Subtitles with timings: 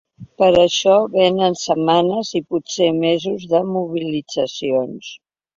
[0.43, 5.15] Per això vénen setmanes i potser mesos de mobilitzacions.